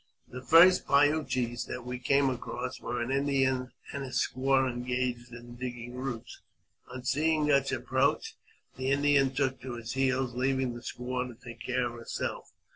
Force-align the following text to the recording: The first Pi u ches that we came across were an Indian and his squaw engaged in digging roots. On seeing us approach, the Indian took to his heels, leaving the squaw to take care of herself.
The 0.27 0.41
first 0.41 0.87
Pi 0.87 1.09
u 1.09 1.23
ches 1.23 1.65
that 1.65 1.85
we 1.85 1.99
came 1.99 2.31
across 2.31 2.81
were 2.81 2.99
an 3.03 3.11
Indian 3.11 3.71
and 3.93 4.03
his 4.03 4.17
squaw 4.27 4.67
engaged 4.67 5.31
in 5.31 5.57
digging 5.57 5.93
roots. 5.93 6.41
On 6.91 7.03
seeing 7.03 7.51
us 7.51 7.71
approach, 7.71 8.35
the 8.77 8.89
Indian 8.89 9.29
took 9.29 9.61
to 9.61 9.75
his 9.75 9.93
heels, 9.93 10.33
leaving 10.33 10.73
the 10.73 10.81
squaw 10.81 11.27
to 11.27 11.35
take 11.35 11.59
care 11.61 11.85
of 11.85 11.93
herself. 11.99 12.51